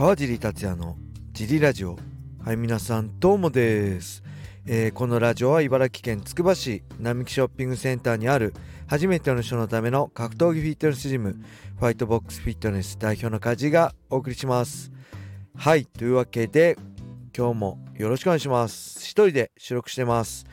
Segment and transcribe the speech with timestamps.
[0.00, 0.96] 川尻達也の
[1.34, 1.98] ジリラジオ。
[2.42, 4.22] はい皆さんどうもです、
[4.64, 8.54] えー、このラジオは茨城県つくば市並木ショッピングセンターにある
[8.86, 11.36] 初めての人のための格闘技フィットネスジム
[11.78, 14.90] ファイトボックスフィットネス代表の梶がお送りします。
[15.54, 16.78] はいというわけで
[17.36, 19.00] 今日もよろしくお願いします。
[19.00, 20.46] 一人で収録してます。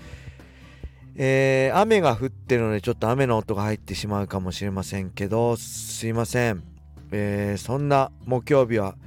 [1.16, 6.64] えー、雨が降ってるのでちょっと雨の音が入ってしまうかもしれませんけどすいません、
[7.12, 8.98] えー、そんな木曜日は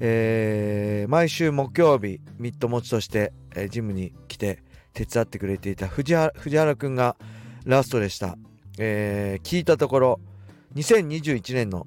[0.00, 4.62] えー、毎週木曜日ミッド持ちとして、えー、ジムに来て
[4.92, 7.16] 手伝ってくれていた藤原藤原くんが
[7.64, 8.36] ラストでした、
[8.78, 10.20] えー、聞いたところ
[10.74, 11.86] 2021年の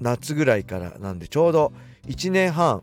[0.00, 1.72] 夏ぐらいからなんでちょうど
[2.06, 2.82] 1年半、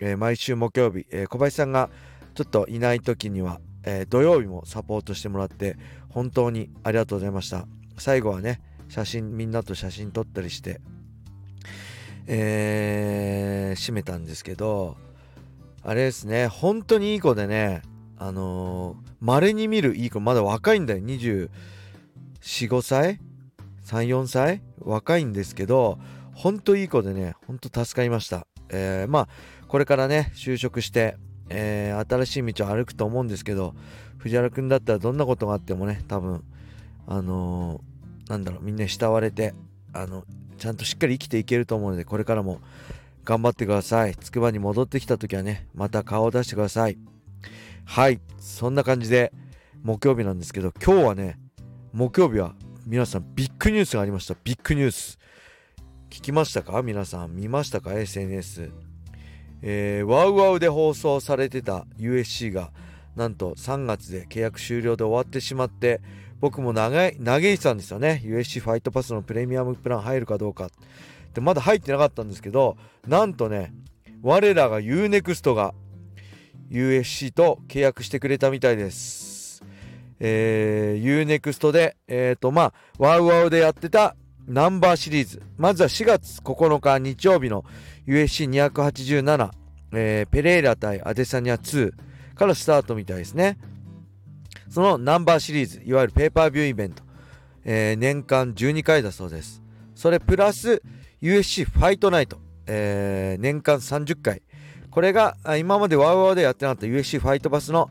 [0.00, 1.88] え毎週木曜日、え小林さんが
[2.34, 5.78] ちょっといない時には、え土曜日もサポートしてもらって
[6.10, 7.66] 本当にありがとうございました。
[7.96, 10.80] 最後はね写真みんなと写真撮ったりして
[12.30, 14.96] えー、閉めたんですけど
[15.82, 17.82] あれですね本当にいい子でね
[18.18, 21.00] あのま、れに見るいい子まだ若いんだよ。
[21.00, 23.20] 245歳
[23.86, 24.62] ？34歳？
[24.80, 25.98] 若いんですけど
[26.34, 28.46] 本当いい子でね本当助かりました。
[28.70, 29.28] えー、まあ
[29.68, 31.16] これからね就職して、
[31.48, 33.74] えー、新しい道を歩くと思うんですけど
[34.18, 36.42] 藤原君だったらどんなことがあってもね多分
[37.06, 39.54] あのー、なんだろうみんな慕われて
[39.92, 40.24] あの
[40.58, 42.60] ちゃんとしっかり生きていけると思うのでこれからも
[43.24, 44.14] 頑張ってください。
[44.16, 46.98] つくばに戻ってきた時はねまた顔を出してください。
[47.84, 48.20] はい。
[48.38, 49.32] そんな感じで
[49.82, 51.38] 木曜日なんですけど今日はね
[51.92, 52.54] 木曜日は
[52.86, 54.36] 皆さんビッグニュースがありました。
[54.44, 55.18] ビッグニュース。
[56.10, 56.82] 聞きましたか？
[56.82, 57.36] 皆さん。
[57.36, 58.70] 見ましたか？SNS
[59.60, 62.70] えー、ワウワウで放送されてた USC が
[63.18, 66.00] なんと3月で契約終了で終わってしまって
[66.40, 68.22] 僕も長い嘆いてたんですよね。
[68.24, 70.70] USC ファイトパスのプレミアムプラン入るかどうか。
[71.34, 72.76] でまだ入ってなかったんですけど
[73.08, 73.72] なんとね
[74.22, 75.74] 我らが UNEXT が
[76.70, 79.64] USC と契約してくれたみたいです。
[80.20, 84.14] えー、UNEXT でえっ、ー、とまあワウワウでやってた
[84.46, 85.42] ナンバーシリーズ。
[85.56, 87.64] まずは4月9日日曜日の
[88.06, 89.50] USC287、
[89.92, 91.92] えー、ペレイラ対アデサニア2
[92.38, 93.58] からスタートみたいですね
[94.70, 97.02] そのナンバーシリーズ、いわゆるペーパービューイベント、
[97.64, 99.62] えー、年間12回だそうです。
[99.94, 100.82] それプラス
[101.20, 104.42] USC ファイトナイト、えー、年間30回。
[104.90, 107.90] これが今までワウワウでやってなかった USC ファイトバスの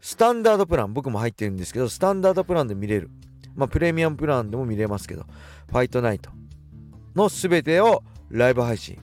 [0.00, 3.10] スタンダードプラン、僕も入ってるんですけど、スタンダードプランで見れる。
[3.54, 5.26] まあ、プレミアムプランでも見れますけど、
[5.68, 6.30] ファイトナイト
[7.14, 8.98] の全てをライブ配信。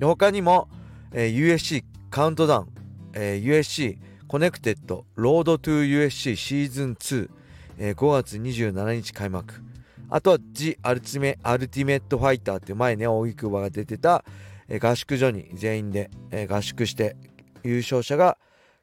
[0.00, 0.68] 他にも、
[1.12, 2.68] えー、 UFC カウントダウン、
[3.14, 3.98] えー、 UFC
[4.30, 7.30] コネクテッド Road to UFC シーズン2、
[7.78, 9.54] えー、5月27日開幕。
[10.08, 14.24] あとは The アルティメアルティメットファイターっていう前ね大木久保が出てた、
[14.68, 17.16] えー、合宿所に全員で、えー、合宿して
[17.64, 18.38] 優勝者が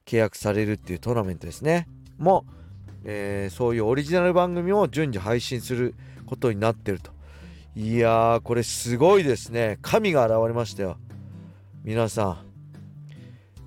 [0.05, 1.87] 契約されるっていうトーナメントですね。
[2.17, 2.45] も、
[3.05, 7.11] えー、そういうオリジナル番組を順次配信することになってると。
[7.73, 9.79] いやーこれすごいですね。
[9.81, 10.97] 神が現れましたよ。
[11.85, 12.37] 皆さん。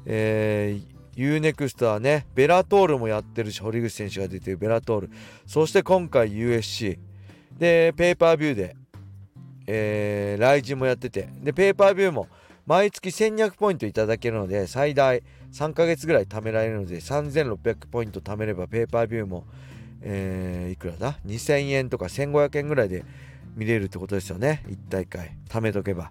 [0.05, 5.11] えー、UNEXT はね、ベラトールもやってるし、堀口選手が出てるベラトール。
[5.47, 6.99] そして今回 USC。
[7.59, 8.77] で、ペーパービューで、
[9.67, 11.29] えー、ライジンもやってて。
[11.43, 12.29] で、ペーパービューも
[12.67, 15.23] 毎月1200ポイントいただけるので、最大
[15.53, 19.45] 3ヶ月ぐらい貯められるので、3600ポイント貯めればペーパービューも、
[20.03, 23.05] えー、いくらだ ?2000 円とか1500円ぐらいで
[23.57, 24.63] 見れるってことですよね。
[24.69, 25.37] 1大会。
[25.49, 26.11] 貯めとけば。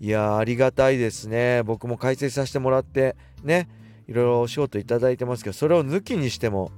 [0.00, 1.62] いやー、ありがたいですね。
[1.64, 3.68] 僕も解説させてもらって、ね。
[4.08, 6.72] いろいろお仕事いただいてますけどそれを抜きにしても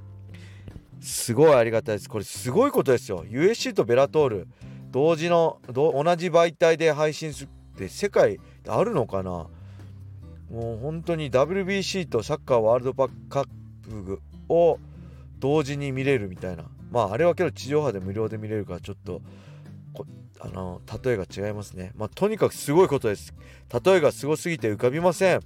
[1.00, 2.08] すごいありがたいです。
[2.08, 3.24] これすごいことですよ。
[3.24, 4.48] USC とベラトール
[4.90, 9.46] 同時の同じ媒体で配信するって世界であるのかな。
[10.50, 13.46] もう本当に WBC とサッカーワールドカッ
[13.82, 14.78] プを
[15.38, 16.64] 同時に見れるみたいな。
[16.90, 19.22] まああれはけど地上波で無料で見れるからちょっと
[20.40, 21.92] あの例えが違いますね。
[21.96, 23.32] まあとにかくすごいことです。
[23.84, 25.40] 例えがすごすぎて浮かびません。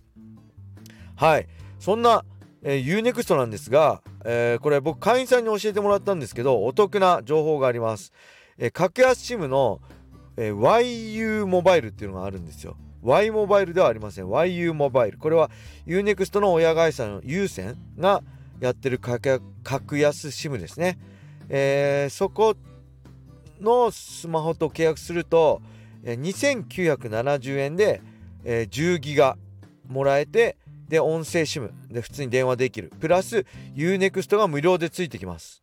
[1.15, 1.47] はい。
[1.79, 2.25] そんな、
[2.63, 8.13] えー、UNEXT なんですが、えー、これ僕会員さんに教えてもらったんですけどお得な情報があります、
[8.59, 9.81] えー、格安 SIM の、
[10.37, 12.77] えー、YU モバイルっていうのがあるんですよ。
[13.03, 14.25] Y モバイルではありません。
[14.25, 15.19] YU モバイル。
[15.19, 15.51] これは
[15.87, 18.23] UNEXT の親会社の有線が
[18.61, 20.99] やってる格安 SIM ですね、
[21.49, 22.57] えー、そこ
[23.61, 25.61] のスマホと契約すると、
[26.03, 28.01] えー、2970円で、
[28.45, 29.37] えー、10ギガ
[29.89, 30.57] もらえて
[30.89, 32.93] で音声 SIM で普通に電話できる。
[33.01, 35.63] プラス UNEXT が無料でついてきます。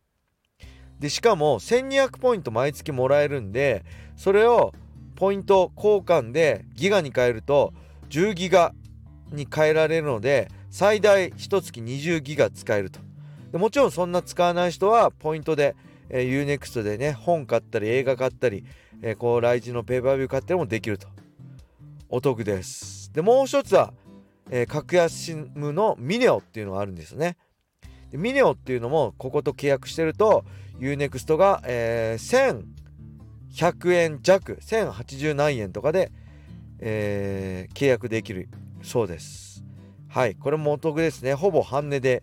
[0.98, 3.84] でしかも1200ポイント毎月もらえるんで
[4.14, 4.72] それを
[5.16, 7.74] ポイント交換でギガに変えると
[8.08, 8.72] 10ギガ
[9.32, 13.00] に変えられるので最大1月20ギガ使えると。
[13.50, 15.76] でもちろんそんな使わない人はポイントで、
[16.08, 18.64] えー、UNEXT でね本買ったり映画買ったり、
[19.02, 21.08] えー、こう来日のペーパービュー買ったりもできると。
[22.08, 23.10] お得です。
[23.12, 23.94] でもう一つは、
[24.54, 27.38] えー、格安 SIM のミネオっていうのがあるんですね。
[28.10, 30.44] でミネオっていうのもここと契約してると
[30.78, 32.64] UNEXT が、えー、
[33.50, 36.12] 1100円弱1080何円とかで、
[36.80, 38.50] えー、契約できる
[38.82, 39.64] そうです。
[40.10, 41.32] はいこれもお得ですね。
[41.32, 42.22] ほぼ半値で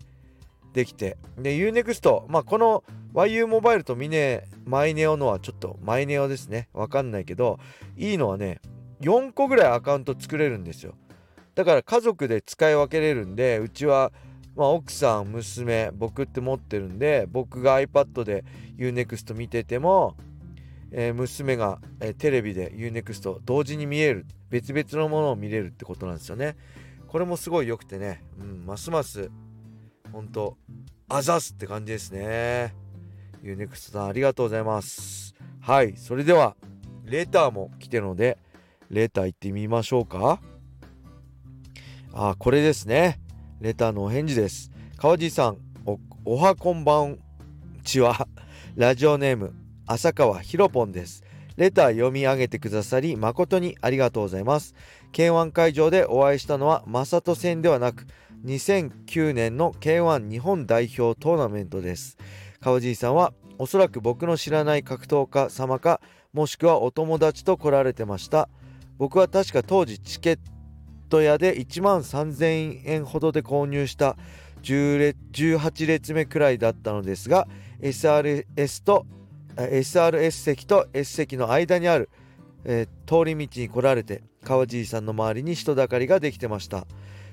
[0.72, 1.18] できて。
[1.36, 6.68] で UNEXT まあこの YU モバイルとミネマイネオのはちょっとマイネオですね。
[6.74, 7.58] わかんないけど
[7.96, 8.60] いいのはね
[9.00, 10.94] 4個ぐらいアカウント作れるんですよ。
[11.60, 14.12] だから家族で使い分けれるんでうちは
[14.56, 18.44] まあ、奥さん娘僕って持ってるんで僕が iPad で
[18.78, 20.16] UNEXT 見てても、
[20.90, 26.56] えー、娘が、えー、テレビで UNEXT 同時に見える別々のものを見れるってことなんですよね。
[27.06, 29.30] これもすごい良くてね、うん、ますます
[30.12, 30.56] 本当
[31.08, 32.74] あざすって感じですね。
[33.42, 35.34] UNEXT さんありがとうございます。
[35.60, 36.56] はいそれでは
[37.04, 38.38] レターも来てるので
[38.90, 40.40] レター行ってみましょうか。
[42.22, 43.18] あこれですね
[43.62, 44.70] レターのお返事です。
[44.98, 45.56] 川地さん、
[46.26, 47.18] お、はこんばん
[47.82, 48.28] ちは。
[48.76, 49.54] ラジオネーム、
[49.86, 51.24] 浅川ひろぽんです。
[51.56, 54.74] レター読み上げてくださり誠にありがとうございます。
[55.14, 58.04] K1 会場でお会いしたのは正人戦ではなく
[58.44, 62.18] 2009年の K1 日本代表トーナメントです。
[62.60, 66.02] 川地さんはおそらく僕の知らない格闘家様か
[66.34, 68.50] もしくはお友達と来られてました。
[68.98, 70.38] 僕は確か当時チケッ
[71.10, 74.16] トト屋で1万3000円ほどで購入した
[74.62, 77.48] 18列目くらいだったのですが
[77.80, 79.06] SRS と
[79.56, 82.08] SRS 席と S 席の間にある、
[82.64, 86.86] えー、通り道に来られて川尻さんの周りに人だかりができてました。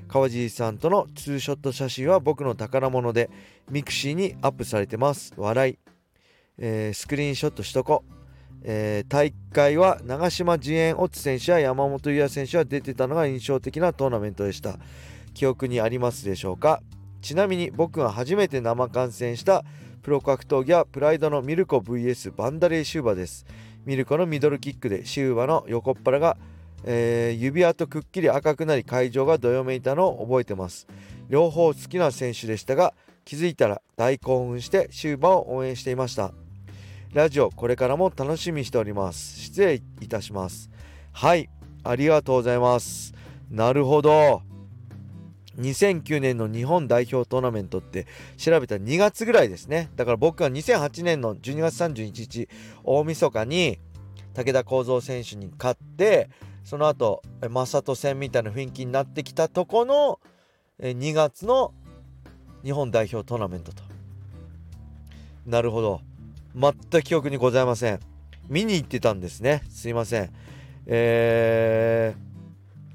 [0.07, 3.30] 川尻さんとのツーショット写真は僕の宝物で
[3.69, 5.33] ミクシーにアップされてます。
[5.38, 5.77] 笑い、
[6.57, 8.03] えー、スクリーンショットしとこ
[8.63, 14.77] えー、大会は長島自演乙選手や山本優也選手が出てたのが印象的なトーナメントでした。
[15.33, 16.81] 記憶にありますでしょうか？
[17.21, 19.63] ちなみに僕が初めて生観戦した
[20.01, 23.45] プロ格闘技はプライドのミルコ VS ヴァンダレイ・シウバです。
[23.86, 26.38] ミルコのミドルキックでシウバの横っ腹が、
[26.83, 30.88] えー、指輪とくっきり赤くなり会場がどよめいたのを覚えてます。
[31.30, 32.94] 両方好きな選手でしたが
[33.25, 36.31] 気づいたら大興奮してシューバを応援していました。
[37.17, 39.39] ラジオこれからも楽しみしております。
[39.39, 40.69] 失礼いたします。
[41.11, 41.49] はい
[41.83, 43.15] ありがとうございます。
[43.49, 44.43] なるほど。
[45.57, 48.05] 2009年の日本代表トーナメントって
[48.37, 49.89] 調べた2月ぐらいですね。
[49.95, 52.49] だから僕が2008年の12月31日
[52.83, 53.79] 大晦日に
[54.35, 56.29] 武田幸三選手に勝って
[56.63, 60.19] その後正人戦みたいな雰囲気になってきたとこの
[60.79, 61.73] 2月の
[62.63, 63.81] 日本代表トーナメントと。
[65.47, 66.01] なるほど。
[66.59, 68.00] 全く記憶にございません。
[68.50, 69.62] 見に行ってたんですね。
[69.69, 70.31] すいません。
[70.88, 72.15] え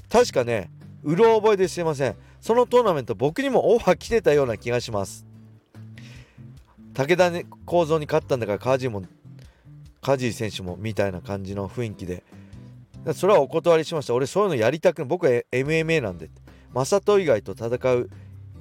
[0.08, 0.70] ー、確かね
[1.04, 2.16] うろ覚えですいません。
[2.40, 5.24] そのトーナメント僕にもオファー来てたような気がします。
[6.94, 9.02] 武田、ね、構造に勝ったんだからカジも
[10.00, 12.24] カジー選手もみたいな感じの雰囲気で。
[13.14, 14.14] それはお断りしました。
[14.14, 16.30] 俺そういうのやりたく僕は MMA なんで。
[16.74, 18.10] 正人以外と戦う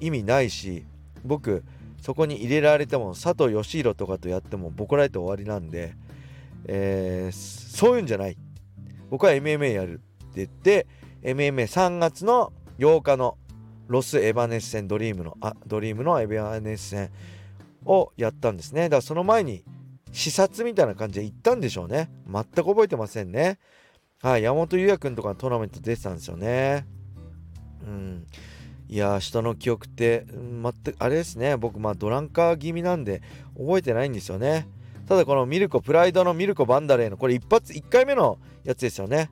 [0.00, 0.84] 意味ないし
[1.24, 1.64] 僕
[2.02, 5.94] そこに入れられても佐藤義弘とかとやってもボコられて終わりなんで、
[6.66, 8.36] えー、そういうんじゃない。
[9.08, 10.86] 僕は MMA やるって言って
[11.22, 13.38] MMA3 月の8日の
[13.86, 17.10] ロス・エヴァネッセンドリームのあドリームのエヴァネッセン
[17.84, 18.82] をやったんですね。
[18.84, 19.62] だからその前に
[20.10, 22.10] 視察みたいな感じで行ったんでしょうね。
[22.26, 23.60] 全く覚えてませんね。
[24.20, 26.84] はい山本優也君とかのトーナメント出てたんですよね。
[27.86, 28.26] うん。
[28.92, 31.56] いや人の記憶って全くあれですね。
[31.56, 33.22] 僕まあドランカー気味なんで
[33.56, 34.68] 覚えてないんですよね。
[35.08, 39.30] ただこのミルコプライドのミルコバンダレーのこれ一発1回目のやつですよね。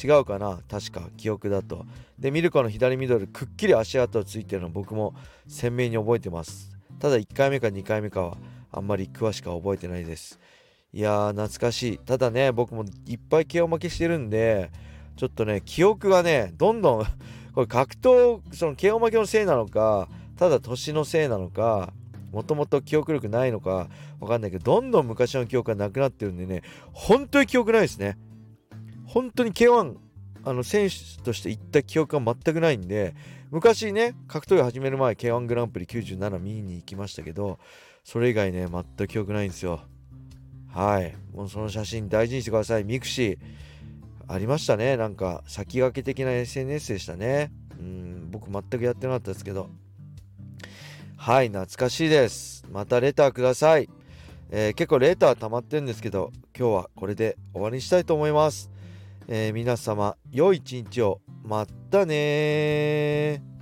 [0.00, 0.60] 違うかな。
[0.70, 1.84] 確か記憶だと。
[2.20, 5.12] でミルコの左ミドルくっきり足跡ついてるの僕も
[5.48, 6.70] 鮮明に覚えてます。
[7.00, 8.36] ただ1回目か2回目かは
[8.70, 10.38] あんまり詳しくは覚えてないです。
[10.92, 11.98] いやー懐かしい。
[11.98, 14.70] ただね僕もいっぱい KO 負けしてるんで
[15.16, 17.04] ちょっとね記憶がねどんどん
[17.54, 21.92] これ格闘その KO 負けのせいなのかただ年のせいなのか
[22.32, 28.18] もともと記憶力ないのかわかんないけどどんどん昔の記憶がなくなってるんでね本当に記憶ないですね。
[29.06, 29.94] 本当に K1
[30.44, 33.14] あの選手として行った記憶が全くないんで
[33.50, 37.58] 昔ね格闘技始める前 K1 グランプリ97見に行きましたけど
[38.02, 39.82] それ以外ね全く記憶ないんですよ。
[40.74, 41.14] はい。
[41.32, 42.84] もうその写真大事にしてください。
[42.84, 43.38] ミクシー。
[44.28, 44.96] ありましたね。
[44.96, 47.50] なんか先駆け的な SNS でしたね。
[47.78, 49.68] うん僕全くやってなかったですけど。
[51.16, 52.64] はい懐かしいです。
[52.70, 53.88] またレターください、
[54.50, 58.70] えー、結構レター溜まってるんですけど今日はこれで終わりにしたいと思います、
[59.28, 61.20] えー、皆様良い一日を。
[61.44, 63.53] またね